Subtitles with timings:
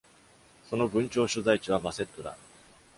[0.67, 2.35] その郡庁所在地はバセットだ。